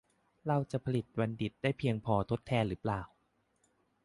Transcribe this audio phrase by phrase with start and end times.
[0.47, 3.01] เราจะผลิตบัณฑิตได้เพียงพอทดแทนหรือเปล่า?